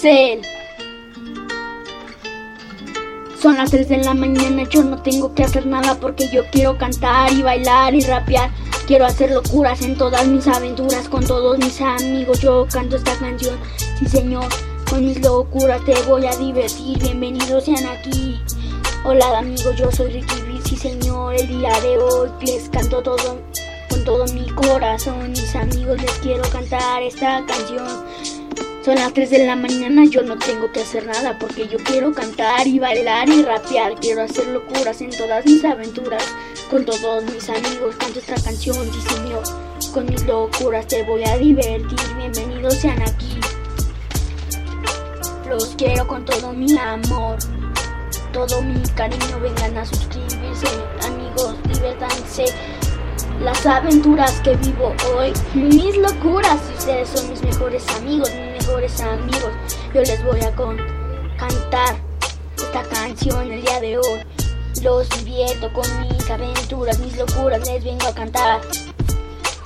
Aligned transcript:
Son 0.00 0.40
las 3.56 3.72
3 3.72 3.88
de 3.88 3.96
la 3.96 4.14
mañana, 4.14 4.62
yo 4.70 4.84
no 4.84 5.02
tengo 5.02 5.34
que 5.34 5.42
hacer 5.42 5.66
nada 5.66 5.98
porque 5.98 6.28
yo 6.32 6.44
quiero 6.52 6.78
cantar 6.78 7.32
y 7.32 7.42
bailar 7.42 7.96
y 7.96 8.02
rapear. 8.02 8.48
Quiero 8.86 9.06
hacer 9.06 9.32
locuras 9.32 9.82
en 9.82 9.96
todas 9.96 10.24
mis 10.28 10.46
aventuras 10.46 11.08
con 11.08 11.26
todos 11.26 11.58
mis 11.58 11.80
amigos. 11.80 12.38
Yo 12.38 12.68
canto 12.70 12.94
esta 12.94 13.18
canción, 13.18 13.58
sí 13.98 14.06
señor. 14.06 14.46
Con 14.88 15.04
mis 15.04 15.20
locuras 15.20 15.84
te 15.84 16.00
voy 16.02 16.26
a 16.26 16.36
divertir. 16.36 17.00
Bienvenidos 17.00 17.64
sean 17.64 17.84
aquí. 17.86 18.40
Hola 19.04 19.38
amigos, 19.38 19.74
yo 19.76 19.90
soy 19.90 20.12
Ricky 20.12 20.42
B, 20.42 20.60
sí 20.64 20.76
señor. 20.76 21.34
El 21.34 21.48
día 21.48 21.72
de 21.80 21.98
hoy 21.98 22.30
les 22.46 22.68
canto 22.68 23.02
todo 23.02 23.40
con 23.90 24.04
todo 24.04 24.32
mi 24.32 24.48
corazón. 24.50 25.30
Mis 25.30 25.56
amigos 25.56 26.00
les 26.00 26.12
quiero 26.20 26.48
cantar 26.50 27.02
esta 27.02 27.44
canción. 27.46 28.37
Son 28.88 28.94
las 28.94 29.12
3 29.12 29.28
de 29.28 29.46
la 29.46 29.54
mañana, 29.54 30.06
yo 30.06 30.22
no 30.22 30.38
tengo 30.38 30.72
que 30.72 30.80
hacer 30.80 31.04
nada 31.04 31.38
porque 31.38 31.68
yo 31.68 31.76
quiero 31.76 32.10
cantar 32.14 32.66
y 32.66 32.78
bailar 32.78 33.28
y 33.28 33.42
rapear. 33.42 33.96
Quiero 33.96 34.22
hacer 34.22 34.46
locuras 34.46 35.02
en 35.02 35.10
todas 35.10 35.44
mis 35.44 35.62
aventuras. 35.62 36.24
Con 36.70 36.86
todos 36.86 37.22
mis 37.24 37.50
amigos 37.50 37.96
canto 37.96 38.18
esta 38.18 38.36
canción, 38.36 38.90
sí 38.90 39.14
señor. 39.14 39.42
Con 39.92 40.06
mis 40.06 40.24
locuras 40.24 40.86
te 40.86 41.02
voy 41.02 41.22
a 41.24 41.36
divertir. 41.36 41.98
Bienvenidos 42.16 42.76
sean 42.76 43.02
aquí. 43.02 43.38
Los 45.46 45.74
quiero 45.76 46.08
con 46.08 46.24
todo 46.24 46.54
mi 46.54 46.74
amor. 46.78 47.36
Todo 48.32 48.62
mi 48.62 48.80
cariño, 48.96 49.38
vengan 49.38 49.76
a 49.76 49.84
suscribirse. 49.84 50.66
Amigos, 51.02 51.56
divertanse 51.64 52.46
las 53.40 53.64
aventuras 53.66 54.40
que 54.40 54.56
vivo 54.56 54.94
hoy, 55.14 55.32
mis 55.54 55.96
locuras. 55.96 56.58
Ustedes 56.76 57.08
son 57.08 57.30
mis 57.30 57.42
mejores 57.42 57.86
amigos, 57.96 58.30
mis 58.30 58.66
mejores 58.66 59.00
amigos. 59.00 59.50
Yo 59.94 60.00
les 60.00 60.24
voy 60.24 60.40
a 60.40 60.52
cantar 61.36 61.96
esta 62.56 62.82
canción 62.82 63.52
el 63.52 63.62
día 63.62 63.80
de 63.80 63.98
hoy. 63.98 64.20
Los 64.82 65.08
divierto 65.10 65.72
con 65.72 65.86
mis 66.00 66.30
aventuras, 66.30 66.98
mis 66.98 67.16
locuras, 67.16 67.66
les 67.66 67.84
vengo 67.84 68.06
a 68.06 68.14
cantar. 68.14 68.60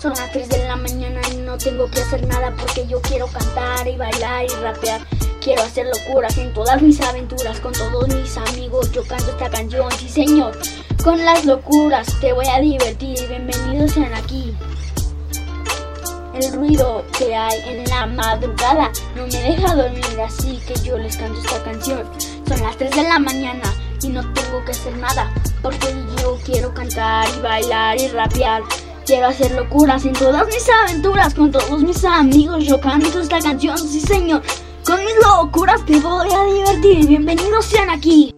Son 0.00 0.12
las 0.14 0.32
3 0.32 0.48
de 0.48 0.66
la 0.66 0.76
mañana 0.76 1.20
y 1.32 1.36
no 1.36 1.56
tengo 1.58 1.88
que 1.90 2.00
hacer 2.00 2.26
nada 2.26 2.52
porque 2.58 2.86
yo 2.86 3.00
quiero 3.02 3.26
cantar 3.28 3.86
y 3.86 3.96
bailar 3.96 4.44
y 4.44 4.48
rapear. 4.62 5.00
Quiero 5.42 5.62
hacer 5.62 5.86
locuras 5.86 6.38
en 6.38 6.52
todas 6.52 6.80
mis 6.80 7.00
aventuras 7.00 7.58
con 7.58 7.72
todos 7.72 8.06
mis 8.14 8.36
amigos. 8.36 8.92
Yo 8.92 9.02
canto 9.02 9.32
esta 9.32 9.50
canción, 9.50 9.90
sí 9.98 10.08
señor. 10.08 10.56
Con 11.02 11.24
las 11.24 11.44
locuras 11.44 12.06
te 12.20 12.32
voy 12.32 12.46
a 12.46 12.60
divertir. 12.60 13.18
Bienvenidos 13.26 13.90
sean 13.90 14.14
aquí. 14.14 14.54
El 16.32 16.52
ruido 16.52 17.04
que 17.18 17.34
hay 17.34 17.58
en 17.66 17.84
la 17.90 18.06
madrugada 18.06 18.92
no 19.16 19.26
me 19.26 19.42
deja 19.42 19.74
dormir, 19.74 20.04
así 20.24 20.60
que 20.64 20.74
yo 20.84 20.96
les 20.96 21.16
canto 21.16 21.40
esta 21.40 21.60
canción. 21.64 22.04
Son 22.46 22.62
las 22.62 22.76
3 22.76 22.92
de 22.92 23.02
la 23.02 23.18
mañana 23.18 23.74
y 24.00 24.10
no 24.10 24.20
tengo 24.34 24.64
que 24.64 24.70
hacer 24.70 24.96
nada 24.98 25.28
porque 25.60 25.88
yo 26.22 26.38
quiero 26.44 26.72
cantar 26.72 27.28
y 27.36 27.40
bailar 27.40 28.00
y 28.00 28.06
rapear. 28.06 28.62
Quiero 29.04 29.26
hacer 29.26 29.50
locuras 29.50 30.04
en 30.04 30.12
todas 30.12 30.46
mis 30.46 30.68
aventuras 30.68 31.34
con 31.34 31.50
todos 31.50 31.82
mis 31.82 32.04
amigos. 32.04 32.64
Yo 32.64 32.80
canto 32.80 33.18
esta 33.18 33.40
canción, 33.40 33.76
sí 33.76 34.00
señor. 34.00 34.40
Con 34.84 34.98
mis 35.04 35.14
locuras 35.24 35.84
te 35.86 36.00
voy 36.00 36.28
a 36.32 36.44
divertir. 36.44 37.06
Bienvenidos 37.06 37.66
sean 37.66 37.88
aquí. 37.90 38.34